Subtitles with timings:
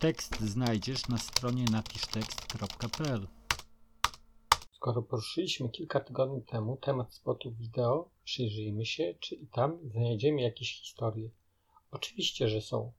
[0.00, 3.26] Tekst znajdziesz na stronie napisztekst.pl.
[4.72, 10.80] Skoro poruszyliśmy kilka tygodni temu temat spotów wideo, przyjrzyjmy się, czy i tam znajdziemy jakieś
[10.80, 11.30] historie.
[11.90, 12.92] Oczywiście, że są.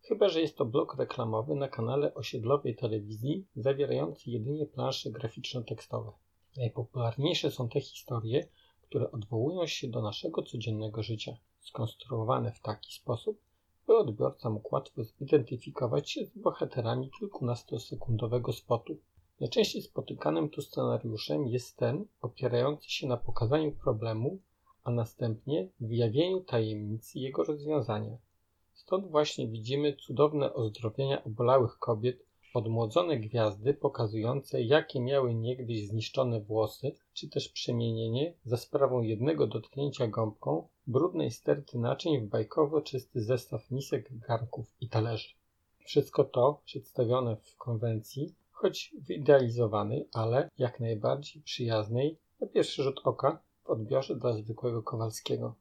[0.00, 6.12] Chyba, że jest to blok reklamowy na kanale osiedlowej telewizji zawierający jedynie plansze graficzno-tekstowe.
[6.56, 8.48] Najpopularniejsze są te historie,
[8.82, 13.47] które odwołują się do naszego codziennego życia, skonstruowane w taki sposób,
[13.88, 18.96] by odbiorca mógł łatwo zidentyfikować się z bohaterami kilkunastosekundowego spotu.
[19.40, 24.38] Najczęściej spotykanym tu scenariuszem jest ten opierający się na pokazaniu problemu,
[24.84, 28.16] a następnie wyjawieniu tajemnicy jego rozwiązania.
[28.74, 36.94] Stąd właśnie widzimy cudowne ozdrowienia obolałych kobiet, odmłodzone gwiazdy pokazujące, jakie miały niegdyś zniszczone włosy,
[37.12, 43.70] czy też przemienienie za sprawą jednego dotknięcia gąbką brudnej sterty naczyń w bajkowo czysty zestaw
[43.70, 45.28] misek, garnków i talerzy.
[45.84, 53.42] Wszystko to przedstawione w konwencji, choć wyidealizowanej, ale jak najbardziej przyjaznej na pierwszy rzut oka
[53.64, 55.54] w odbiorze dla zwykłego Kowalskiego.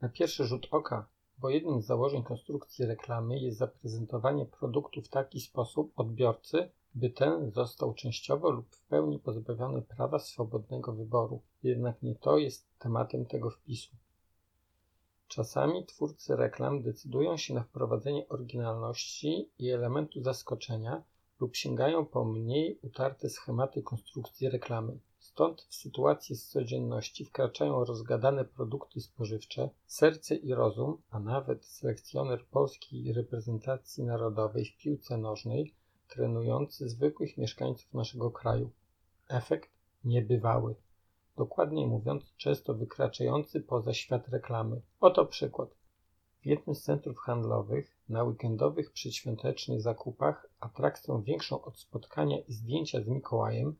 [0.00, 1.06] Na pierwszy rzut oka
[1.44, 7.50] bo jednym z założeń konstrukcji reklamy jest zaprezentowanie produktu w taki sposób odbiorcy, by ten
[7.50, 11.40] został częściowo lub w pełni pozbawiony prawa swobodnego wyboru.
[11.62, 13.96] Jednak nie to jest tematem tego wpisu.
[15.28, 21.02] Czasami twórcy reklam decydują się na wprowadzenie oryginalności i elementu zaskoczenia
[21.40, 24.98] lub sięgają po mniej utarte schematy konstrukcji reklamy.
[25.34, 32.46] Stąd w sytuacji z codzienności wkraczają rozgadane produkty spożywcze, serce i rozum, a nawet selekcjoner
[32.46, 35.74] polskiej reprezentacji narodowej w piłce nożnej,
[36.08, 38.70] trenujący zwykłych mieszkańców naszego kraju.
[39.28, 39.70] Efekt
[40.04, 40.74] niebywały.
[41.36, 44.80] Dokładniej mówiąc, często wykraczający poza świat reklamy.
[45.00, 45.68] Oto przykład.
[46.42, 53.02] W jednym z centrów handlowych na weekendowych przedświątecznych zakupach atrakcją większą od spotkania i zdjęcia
[53.02, 53.76] z Mikołajem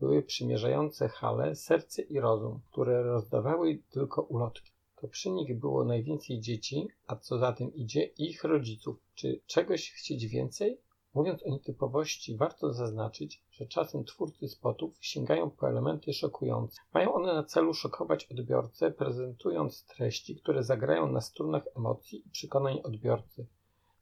[0.00, 4.72] były przymierzające hale serce i rozum, które rozdawały tylko ulotki.
[5.00, 8.96] To przy nich było najwięcej dzieci, a co za tym idzie ich rodziców.
[9.14, 10.80] Czy czegoś chcieć więcej?
[11.14, 16.80] Mówiąc o nietypowości, warto zaznaczyć, że czasem twórcy spotów sięgają po elementy szokujące.
[16.94, 22.80] Mają one na celu szokować odbiorcę, prezentując treści, które zagrają na strunach emocji i przekonań
[22.84, 23.46] odbiorcy.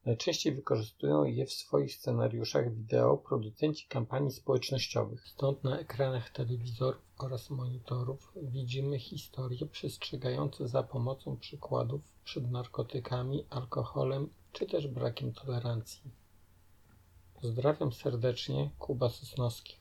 [0.06, 5.28] Najczęściej wykorzystują je w swoich scenariuszach wideo producenci kampanii społecznościowych.
[5.28, 14.28] Stąd na ekranach telewizorów oraz monitorów widzimy historie przestrzegające za pomocą przykładów przed narkotykami, alkoholem
[14.52, 16.10] czy też brakiem tolerancji.
[17.42, 19.74] Pozdrawiam serdecznie, Kuba Sosnowski.